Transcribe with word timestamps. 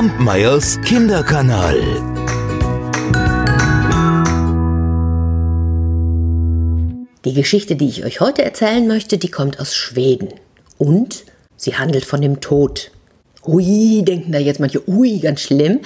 Kampmeyers 0.00 0.80
Kinderkanal. 0.80 1.76
Die 7.26 7.34
Geschichte, 7.34 7.76
die 7.76 7.90
ich 7.90 8.02
euch 8.06 8.20
heute 8.20 8.42
erzählen 8.42 8.88
möchte, 8.88 9.18
die 9.18 9.30
kommt 9.30 9.60
aus 9.60 9.76
Schweden. 9.76 10.28
Und 10.78 11.26
sie 11.54 11.76
handelt 11.76 12.06
von 12.06 12.22
dem 12.22 12.40
Tod. 12.40 12.92
Ui, 13.46 14.02
denken 14.02 14.32
da 14.32 14.38
jetzt 14.38 14.58
manche, 14.58 14.88
ui, 14.88 15.18
ganz 15.18 15.42
schlimm. 15.42 15.80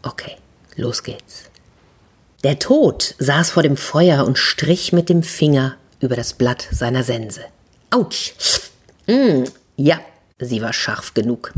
Okay, 0.02 0.36
los 0.76 1.02
geht's. 1.02 1.44
Der 2.42 2.58
Tod 2.58 3.14
saß 3.18 3.50
vor 3.50 3.62
dem 3.62 3.76
Feuer 3.76 4.24
und 4.24 4.38
strich 4.38 4.92
mit 4.92 5.08
dem 5.08 5.22
Finger 5.22 5.76
über 6.00 6.16
das 6.16 6.34
Blatt 6.34 6.66
seiner 6.70 7.02
Sense. 7.02 7.40
Autsch! 7.90 8.34
Mm, 9.06 9.44
ja, 9.76 10.00
sie 10.38 10.62
war 10.62 10.72
scharf 10.72 11.14
genug. 11.14 11.52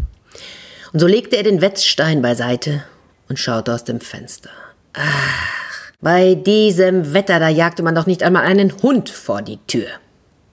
Und 0.93 1.01
so 1.01 1.07
legte 1.07 1.37
er 1.37 1.43
den 1.43 1.61
Wetzstein 1.61 2.23
beiseite 2.23 2.85
und 3.29 3.39
schaute 3.39 3.75
aus 3.75 3.85
dem 3.85 4.01
Fenster. 4.01 4.51
Ach, 4.93 5.93
bei 6.01 6.35
diesem 6.35 7.13
Wetter, 7.13 7.39
da 7.41 7.49
jagte 7.49 7.83
man 7.83 7.95
doch 7.95 8.07
nicht 8.07 8.23
einmal 8.23 8.45
einen 8.45 8.83
Hund 8.83 9.11
vor 9.11 9.43
die 9.43 9.59
Tür. 9.67 9.89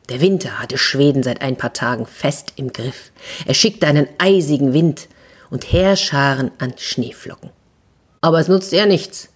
Der 0.10 0.22
Winter 0.22 0.60
hatte 0.60 0.78
Schweden 0.78 1.24
seit 1.24 1.42
ein 1.42 1.56
paar 1.56 1.74
Tagen 1.74 2.06
fest 2.06 2.54
im 2.56 2.74
Griff. 2.74 3.12
Er 3.46 3.54
schickte 3.54 3.88
einen 3.88 4.08
eisigen 4.18 4.74
Wind 4.74 5.08
und 5.50 5.72
Heerscharen 5.72 6.52
an 6.58 6.74
Schneeflocken. 6.78 7.52
Aber 8.22 8.40
es 8.40 8.48
nutzte 8.48 8.78
ja 8.78 8.86
nichts. 8.86 9.30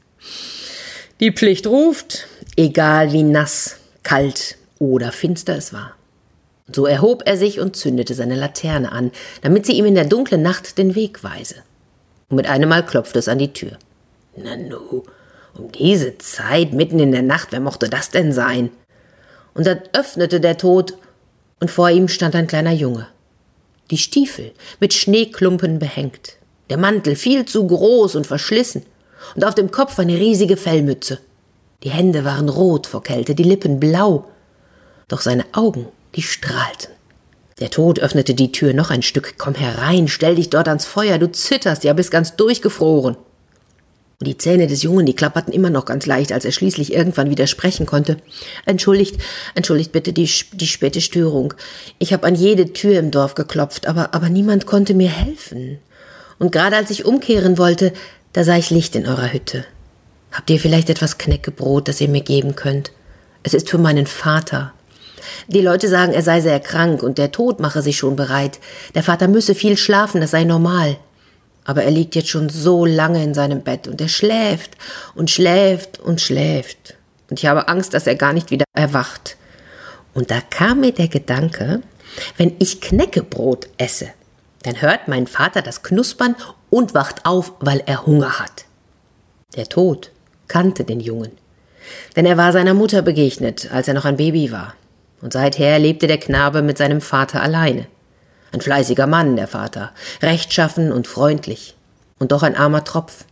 Die 1.19 1.31
Pflicht 1.31 1.67
ruft, 1.67 2.27
egal 2.55 3.11
wie 3.11 3.23
nass, 3.23 3.77
kalt 4.03 4.57
oder 4.79 5.11
finster 5.11 5.55
es 5.55 5.73
war. 5.73 5.96
So 6.71 6.85
erhob 6.85 7.23
er 7.25 7.37
sich 7.37 7.59
und 7.59 7.75
zündete 7.75 8.13
seine 8.13 8.35
Laterne 8.35 8.91
an, 8.91 9.11
damit 9.41 9.65
sie 9.65 9.73
ihm 9.73 9.85
in 9.85 9.95
der 9.95 10.05
dunklen 10.05 10.41
Nacht 10.41 10.77
den 10.77 10.95
Weg 10.95 11.23
weise. 11.23 11.55
Und 12.29 12.35
mit 12.37 12.47
einem 12.47 12.69
Mal 12.69 12.85
klopfte 12.85 13.19
es 13.19 13.29
an 13.29 13.39
die 13.39 13.53
Tür. 13.53 13.77
Nanu, 14.35 15.03
um 15.57 15.71
diese 15.71 16.17
Zeit, 16.17 16.73
mitten 16.73 16.99
in 16.99 17.13
der 17.13 17.21
Nacht, 17.21 17.49
wer 17.51 17.61
mochte 17.61 17.89
das 17.89 18.09
denn 18.09 18.33
sein? 18.33 18.69
Und 19.53 19.65
dann 19.65 19.81
öffnete 19.93 20.39
der 20.39 20.57
Tod, 20.57 20.97
und 21.59 21.71
vor 21.71 21.89
ihm 21.89 22.07
stand 22.07 22.35
ein 22.35 22.47
kleiner 22.47 22.73
Junge. 22.73 23.07
Die 23.89 23.97
Stiefel 23.97 24.51
mit 24.79 24.93
Schneeklumpen 24.93 25.79
behängt, 25.79 26.37
der 26.69 26.77
Mantel 26.77 27.15
viel 27.15 27.45
zu 27.45 27.65
groß 27.65 28.15
und 28.15 28.27
verschlissen, 28.27 28.85
und 29.35 29.45
auf 29.45 29.55
dem 29.55 29.71
Kopf 29.71 29.97
eine 29.97 30.19
riesige 30.19 30.57
Fellmütze. 30.57 31.19
Die 31.83 31.89
Hände 31.89 32.25
waren 32.25 32.49
rot 32.49 32.85
vor 32.85 33.01
Kälte, 33.01 33.33
die 33.33 33.43
Lippen 33.43 33.79
blau, 33.79 34.25
doch 35.07 35.21
seine 35.21 35.45
Augen 35.53 35.87
die 36.15 36.21
strahlten. 36.21 36.93
Der 37.59 37.71
Tod 37.71 37.99
öffnete 37.99 38.35
die 38.35 38.51
Tür 38.51 38.73
noch 38.73 38.91
ein 38.91 39.01
Stück. 39.01 39.35
Komm 39.37 39.55
herein, 39.55 40.07
stell 40.07 40.35
dich 40.35 40.49
dort 40.49 40.67
ans 40.67 40.85
Feuer, 40.85 41.17
du 41.17 41.31
zitterst, 41.31 41.83
ja 41.83 41.93
bist 41.93 42.11
ganz 42.11 42.35
durchgefroren. 42.35 43.17
Und 44.19 44.25
die 44.27 44.37
Zähne 44.37 44.65
des 44.65 44.81
Jungen, 44.81 45.05
die 45.05 45.15
klapperten 45.15 45.53
immer 45.53 45.69
noch 45.69 45.85
ganz 45.85 46.07
leicht, 46.07 46.31
als 46.31 46.43
er 46.43 46.51
schließlich 46.51 46.91
irgendwann 46.91 47.29
wieder 47.29 47.45
sprechen 47.45 47.85
konnte. 47.85 48.17
Entschuldigt, 48.65 49.21
entschuldigt 49.53 49.91
bitte 49.91 50.11
die, 50.11 50.29
die 50.53 50.67
späte 50.67 51.01
Störung. 51.01 51.53
Ich 51.99 52.13
habe 52.13 52.25
an 52.25 52.33
jede 52.33 52.73
Tür 52.73 52.97
im 52.97 53.11
Dorf 53.11 53.35
geklopft, 53.35 53.87
aber, 53.87 54.15
aber 54.15 54.29
niemand 54.29 54.65
konnte 54.65 54.95
mir 54.95 55.09
helfen. 55.09 55.77
Und 56.39 56.51
gerade 56.51 56.75
als 56.75 56.89
ich 56.89 57.05
umkehren 57.05 57.59
wollte, 57.59 57.93
da 58.33 58.43
sah 58.43 58.57
ich 58.57 58.71
Licht 58.71 58.95
in 58.95 59.07
eurer 59.07 59.33
Hütte. 59.33 59.65
Habt 60.31 60.49
ihr 60.49 60.59
vielleicht 60.59 60.89
etwas 60.89 61.17
Knäckebrot, 61.17 61.87
das 61.87 62.01
ihr 62.01 62.09
mir 62.09 62.21
geben 62.21 62.55
könnt? 62.55 62.91
Es 63.43 63.53
ist 63.53 63.69
für 63.69 63.77
meinen 63.77 64.07
Vater. 64.07 64.73
Die 65.47 65.61
Leute 65.61 65.87
sagen, 65.87 66.13
er 66.13 66.23
sei 66.23 66.41
sehr 66.41 66.59
krank 66.59 67.03
und 67.03 67.17
der 67.17 67.31
Tod 67.31 67.59
mache 67.59 67.81
sich 67.81 67.97
schon 67.97 68.15
bereit. 68.15 68.59
Der 68.95 69.03
Vater 69.03 69.27
müsse 69.27 69.55
viel 69.55 69.77
schlafen, 69.77 70.21
das 70.21 70.31
sei 70.31 70.43
normal. 70.43 70.97
Aber 71.63 71.83
er 71.83 71.91
liegt 71.91 72.15
jetzt 72.15 72.29
schon 72.29 72.49
so 72.49 72.85
lange 72.85 73.23
in 73.23 73.33
seinem 73.33 73.61
Bett 73.61 73.87
und 73.87 73.99
er 73.99 74.07
schläft 74.07 74.71
und 75.15 75.29
schläft 75.29 75.99
und 75.99 76.21
schläft. 76.21 76.95
Und 77.29 77.39
ich 77.39 77.45
habe 77.45 77.67
Angst, 77.67 77.93
dass 77.93 78.07
er 78.07 78.15
gar 78.15 78.33
nicht 78.33 78.51
wieder 78.51 78.65
erwacht. 78.73 79.35
Und 80.13 80.31
da 80.31 80.39
kam 80.41 80.79
mir 80.79 80.93
der 80.93 81.09
Gedanke, 81.09 81.81
wenn 82.37 82.55
ich 82.59 82.81
Knäckebrot 82.81 83.67
esse, 83.77 84.07
dann 84.63 84.81
hört 84.81 85.07
mein 85.07 85.27
Vater 85.27 85.61
das 85.61 85.83
Knuspern 85.83 86.35
und 86.69 86.93
wacht 86.93 87.25
auf, 87.25 87.53
weil 87.59 87.83
er 87.85 88.05
Hunger 88.05 88.39
hat. 88.39 88.65
Der 89.55 89.67
Tod 89.67 90.11
kannte 90.47 90.83
den 90.83 90.99
Jungen, 90.99 91.31
denn 92.15 92.25
er 92.25 92.37
war 92.37 92.51
seiner 92.53 92.73
Mutter 92.73 93.01
begegnet, 93.01 93.69
als 93.71 93.87
er 93.87 93.93
noch 93.93 94.05
ein 94.05 94.17
Baby 94.17 94.51
war 94.51 94.73
und 95.21 95.33
seither 95.33 95.79
lebte 95.79 96.07
der 96.07 96.19
Knabe 96.19 96.61
mit 96.61 96.77
seinem 96.77 97.01
Vater 97.01 97.41
alleine. 97.41 97.87
Ein 98.51 98.61
fleißiger 98.61 99.07
Mann, 99.07 99.35
der 99.35 99.47
Vater, 99.47 99.91
rechtschaffen 100.21 100.91
und 100.91 101.07
freundlich, 101.07 101.75
und 102.19 102.31
doch 102.31 102.43
ein 102.43 102.55
armer 102.55 102.83
Tropf. 102.83 103.25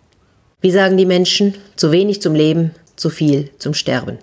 Wie 0.61 0.71
sagen 0.71 0.97
die 0.97 1.05
Menschen, 1.05 1.55
zu 1.75 1.91
wenig 1.91 2.21
zum 2.21 2.35
Leben, 2.35 2.71
zu 2.95 3.09
viel 3.09 3.51
zum 3.59 3.73
Sterben. 3.73 4.19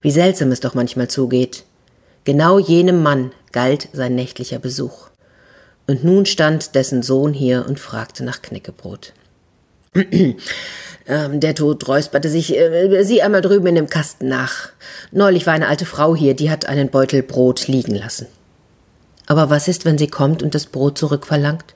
Wie 0.00 0.10
seltsam 0.10 0.52
es 0.52 0.60
doch 0.60 0.74
manchmal 0.74 1.08
zugeht. 1.08 1.64
Genau 2.24 2.58
jenem 2.58 3.02
Mann 3.02 3.32
galt 3.52 3.88
sein 3.92 4.14
nächtlicher 4.14 4.58
Besuch. 4.58 5.08
Und 5.86 6.04
nun 6.04 6.24
stand 6.24 6.74
dessen 6.74 7.02
Sohn 7.02 7.32
hier 7.32 7.66
und 7.66 7.80
fragte 7.80 8.24
nach 8.24 8.42
Knäckebrot. 8.42 9.12
Ähm, 11.10 11.40
der 11.40 11.56
Tod 11.56 11.88
räusperte 11.88 12.28
sich. 12.28 12.56
Äh, 12.56 13.02
sieh 13.02 13.20
einmal 13.20 13.40
drüben 13.40 13.66
in 13.66 13.74
dem 13.74 13.88
Kasten 13.88 14.28
nach. 14.28 14.68
Neulich 15.10 15.44
war 15.44 15.54
eine 15.54 15.66
alte 15.66 15.84
Frau 15.84 16.14
hier, 16.14 16.34
die 16.34 16.50
hat 16.50 16.66
einen 16.66 16.88
Beutel 16.88 17.24
Brot 17.24 17.66
liegen 17.66 17.96
lassen. 17.96 18.28
Aber 19.26 19.50
was 19.50 19.66
ist, 19.66 19.84
wenn 19.84 19.98
sie 19.98 20.06
kommt 20.06 20.40
und 20.40 20.54
das 20.54 20.66
Brot 20.66 20.98
zurückverlangt? 20.98 21.74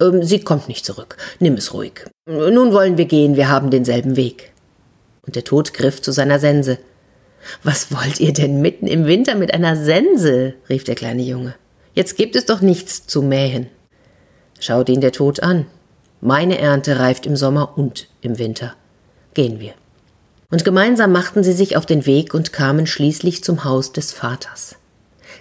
Ähm, 0.00 0.22
sie 0.22 0.40
kommt 0.40 0.68
nicht 0.68 0.84
zurück. 0.84 1.16
Nimm 1.40 1.54
es 1.54 1.74
ruhig. 1.74 2.04
Nun 2.26 2.72
wollen 2.72 2.96
wir 2.96 3.06
gehen, 3.06 3.36
wir 3.36 3.48
haben 3.48 3.70
denselben 3.70 4.16
Weg. 4.16 4.52
Und 5.26 5.34
der 5.34 5.44
Tod 5.44 5.74
griff 5.74 6.00
zu 6.00 6.12
seiner 6.12 6.38
Sense. 6.38 6.78
Was 7.62 7.92
wollt 7.92 8.20
ihr 8.20 8.32
denn 8.32 8.60
mitten 8.60 8.86
im 8.86 9.06
Winter 9.06 9.34
mit 9.34 9.52
einer 9.52 9.76
Sense? 9.76 10.54
rief 10.68 10.84
der 10.84 10.94
kleine 10.94 11.22
Junge. 11.22 11.54
Jetzt 11.92 12.16
gibt 12.16 12.36
es 12.36 12.46
doch 12.46 12.60
nichts 12.60 13.06
zu 13.06 13.20
mähen. 13.20 13.68
Schaut 14.60 14.88
ihn 14.88 15.00
der 15.00 15.12
Tod 15.12 15.42
an. 15.42 15.66
Meine 16.26 16.56
Ernte 16.56 17.00
reift 17.00 17.26
im 17.26 17.36
Sommer 17.36 17.76
und 17.76 18.08
im 18.22 18.38
Winter. 18.38 18.72
Gehen 19.34 19.60
wir. 19.60 19.74
Und 20.50 20.64
gemeinsam 20.64 21.12
machten 21.12 21.44
sie 21.44 21.52
sich 21.52 21.76
auf 21.76 21.84
den 21.84 22.06
Weg 22.06 22.32
und 22.32 22.50
kamen 22.50 22.86
schließlich 22.86 23.44
zum 23.44 23.64
Haus 23.64 23.92
des 23.92 24.14
Vaters. 24.14 24.76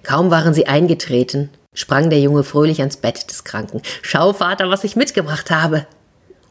Kaum 0.03 0.29
waren 0.29 0.53
sie 0.53 0.67
eingetreten, 0.67 1.49
sprang 1.73 2.09
der 2.09 2.19
Junge 2.19 2.43
fröhlich 2.43 2.81
ans 2.81 2.97
Bett 2.97 3.29
des 3.29 3.45
Kranken. 3.45 3.81
Schau, 4.01 4.33
Vater, 4.33 4.69
was 4.69 4.83
ich 4.83 4.97
mitgebracht 4.97 5.51
habe. 5.51 5.87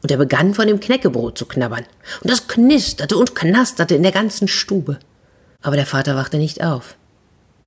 Und 0.02 0.10
er 0.10 0.16
begann 0.16 0.54
von 0.54 0.66
dem 0.66 0.80
Knäckebrot 0.80 1.36
zu 1.36 1.44
knabbern. 1.44 1.84
Und 2.22 2.30
das 2.30 2.48
knisterte 2.48 3.18
und 3.18 3.34
knasterte 3.34 3.96
in 3.96 4.02
der 4.02 4.12
ganzen 4.12 4.48
Stube. 4.48 4.98
Aber 5.60 5.76
der 5.76 5.84
Vater 5.84 6.16
wachte 6.16 6.38
nicht 6.38 6.64
auf. 6.64 6.96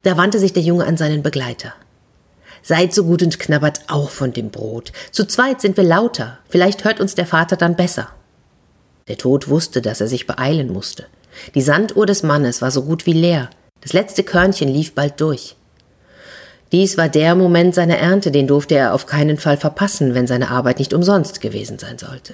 Da 0.02 0.18
wandte 0.18 0.40
sich 0.40 0.53
der 0.53 0.64
Junge 0.64 0.88
an 0.88 0.97
seinen 0.97 1.22
Begleiter. 1.22 1.76
Seid 2.68 2.96
so 2.96 3.03
gut 3.03 3.22
und 3.22 3.38
knabbert 3.38 3.81
auch 3.90 4.09
von 4.09 4.34
dem 4.34 4.50
Brot. 4.50 4.92
Zu 5.12 5.28
zweit 5.28 5.62
sind 5.62 5.78
wir 5.78 5.84
lauter. 5.84 6.40
Vielleicht 6.50 6.84
hört 6.84 7.00
uns 7.00 7.14
der 7.14 7.28
Vater 7.28 7.58
dann 7.58 7.76
besser. 7.76 8.09
Der 9.08 9.20
Tod 9.20 9.50
wusste, 9.50 9.84
dass 9.84 10.02
er 10.02 10.08
sich 10.08 10.26
beeilen 10.26 10.73
musste. 10.73 11.06
Die 11.53 11.62
Sanduhr 11.62 12.08
des 12.08 12.23
Mannes 12.23 12.64
war 12.64 12.72
so 12.72 12.82
gut 12.82 13.06
wie 13.06 13.14
leer. 13.14 13.52
Das 13.82 13.94
letzte 13.94 14.23
Körnchen 14.23 14.67
lief 14.67 14.96
bald 14.96 15.22
durch. 15.22 15.56
Dies 16.72 16.97
war 16.97 17.08
der 17.08 17.35
Moment 17.35 17.76
seiner 17.76 18.00
Ernte, 18.00 18.32
den 18.32 18.47
durfte 18.47 18.73
er 18.73 18.96
auf 18.96 19.06
keinen 19.06 19.38
Fall 19.38 19.58
verpassen, 19.58 20.16
wenn 20.16 20.26
seine 20.26 20.50
Arbeit 20.50 20.79
nicht 20.79 20.96
umsonst 20.96 21.41
gewesen 21.41 21.78
sein 21.78 22.00
sollte. 22.00 22.34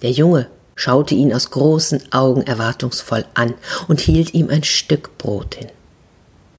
Der 0.00 0.12
Junge 0.12 0.46
schaute 0.76 1.14
ihn 1.14 1.34
aus 1.34 1.50
großen 1.50 2.10
Augen 2.10 2.40
erwartungsvoll 2.40 3.26
an 3.34 3.52
und 3.86 4.00
hielt 4.00 4.32
ihm 4.32 4.48
ein 4.48 4.64
Stück 4.64 5.18
Brot 5.18 5.56
hin. 5.56 5.68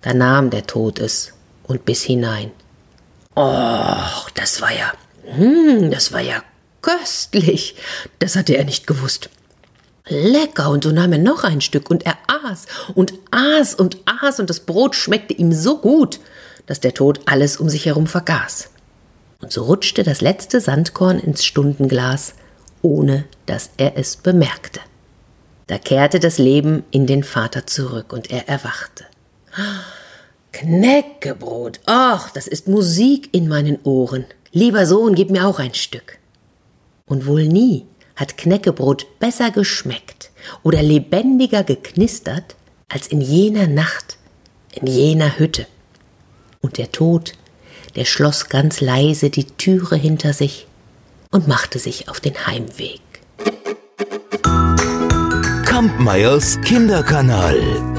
Da 0.02 0.14
nahm 0.14 0.52
der 0.52 0.68
Tod 0.68 1.00
es 1.00 1.34
und 1.64 1.84
biss 1.84 2.04
hinein. 2.04 2.52
Och, 3.38 4.32
das 4.34 4.62
war 4.62 4.72
ja, 4.72 4.92
hm, 5.26 5.92
das 5.92 6.12
war 6.12 6.22
ja 6.22 6.42
köstlich. 6.82 7.76
Das 8.20 8.36
hatte 8.36 8.58
er 8.58 8.66
nicht 8.66 8.88
gewusst. 8.88 9.30
Lecker, 10.08 10.70
und 10.72 10.84
so 10.84 10.92
nahm 10.92 11.12
er 11.12 11.20
noch 11.20 11.44
ein 11.44 11.62
Stück 11.62 11.92
und 11.92 12.06
er 12.06 12.18
aß 12.28 12.66
und 12.96 13.14
aß 13.30 13.76
und 13.76 13.98
aß 14.06 14.40
und 14.40 14.50
das 14.50 14.62
Brot 14.62 14.96
schmeckte 14.96 15.34
ihm 15.34 15.52
so 15.52 15.78
gut, 15.78 16.20
dass 16.66 16.80
der 16.80 16.94
Tod 16.94 17.20
alles 17.26 17.58
um 17.58 17.70
sich 17.70 17.86
herum 17.86 18.08
vergaß. 18.08 18.70
Und 19.42 19.52
so 19.52 19.66
rutschte 19.66 20.04
das 20.04 20.22
letzte 20.22 20.60
Sandkorn 20.60 21.20
ins 21.20 21.46
Stundenglas 21.46 22.34
ohne 22.82 23.26
dass 23.46 23.70
er 23.78 23.98
es 23.98 24.16
bemerkte. 24.16 24.80
Da 25.68 25.78
kehrte 25.78 26.20
das 26.20 26.38
Leben 26.38 26.84
in 26.92 27.06
den 27.06 27.24
Vater 27.24 27.68
zurück 27.68 28.14
und 28.14 28.32
er 28.32 28.48
erwachte. 28.48 29.06
Knäckebrot, 30.60 31.82
ach, 31.86 32.32
das 32.32 32.48
ist 32.48 32.68
Musik 32.68 33.30
in 33.32 33.48
meinen 33.48 33.78
Ohren. 33.84 34.26
Lieber 34.52 34.88
Sohn, 34.88 35.14
gib 35.14 35.30
mir 35.30 35.46
auch 35.46 35.60
ein 35.60 35.76
Stück. 35.76 36.18
Und 37.06 37.28
wohl 37.28 37.46
nie 37.46 37.86
hat 38.16 38.40
Knäckebrot 38.40 39.20
besser 39.20 39.52
geschmeckt 39.52 40.32
oder 40.64 40.82
lebendiger 40.82 41.64
geknistert 41.64 42.56
als 42.90 43.06
in 43.06 43.22
jener 43.22 43.68
Nacht, 43.68 44.18
in 44.74 44.88
jener 44.88 45.38
Hütte. 45.38 45.68
Und 46.60 46.80
der 46.80 46.92
Tod, 46.92 47.34
der 47.96 48.06
schloss 48.06 48.50
ganz 48.50 48.82
leise 48.82 49.30
die 49.30 49.46
Türe 49.46 49.96
hinter 49.96 50.34
sich 50.34 50.66
und 51.30 51.48
machte 51.48 51.78
sich 51.78 52.10
auf 52.10 52.20
den 52.20 52.48
Heimweg. 52.48 53.02
Kampmeyers 55.66 56.60
Kinderkanal. 56.62 57.97